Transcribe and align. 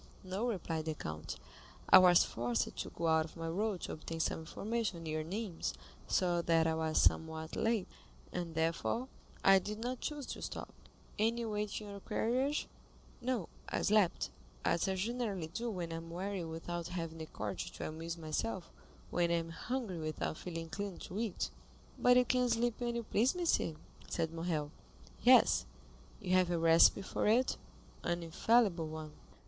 "No," 0.23 0.47
replied 0.47 0.85
the 0.85 0.95
count; 0.95 1.37
"I 1.87 1.99
was 1.99 2.23
forced 2.23 2.75
to 2.75 2.89
go 2.89 3.05
out 3.05 3.25
of 3.25 3.37
my 3.37 3.47
road 3.47 3.81
to 3.81 3.91
obtain 3.91 4.19
some 4.19 4.39
information 4.39 5.03
near 5.03 5.23
Nîmes, 5.23 5.73
so 6.07 6.41
that 6.41 6.65
I 6.65 6.73
was 6.73 6.99
somewhat 6.99 7.55
late, 7.55 7.87
and 8.33 8.55
therefore 8.55 9.09
I 9.43 9.59
did 9.59 9.77
not 9.77 10.01
choose 10.01 10.25
to 10.33 10.41
stop." 10.41 10.73
"And 11.19 11.37
you 11.39 11.53
ate 11.53 11.79
in 11.79 11.87
your 11.87 11.99
carriage?" 11.99 12.61
asked 12.65 13.21
Morcerf. 13.21 13.21
"No, 13.21 13.49
I 13.69 13.81
slept, 13.83 14.31
as 14.65 14.87
I 14.87 14.95
generally 14.95 15.45
do 15.53 15.69
when 15.69 15.93
I 15.93 15.97
am 15.97 16.09
weary 16.09 16.45
without 16.45 16.87
having 16.87 17.19
the 17.19 17.27
courage 17.27 17.69
to 17.73 17.87
amuse 17.87 18.17
myself, 18.17 18.71
or 19.11 19.17
when 19.17 19.29
I 19.29 19.35
am 19.35 19.49
hungry 19.51 19.99
without 19.99 20.37
feeling 20.39 20.63
inclined 20.63 21.01
to 21.01 21.19
eat." 21.19 21.51
"But 21.99 22.17
you 22.17 22.25
can 22.25 22.49
sleep 22.49 22.79
when 22.81 22.95
you 22.95 23.03
please, 23.03 23.35
monsieur?" 23.35 23.75
said 24.09 24.33
Morrel. 24.33 24.71
"Yes." 25.21 25.67
"You 26.19 26.31
have 26.33 26.49
a 26.49 26.57
recipe 26.57 27.03
for 27.03 27.27
it?" 27.27 27.55
"An 28.03 28.23
infallible 28.23 28.87
one." 28.87 29.11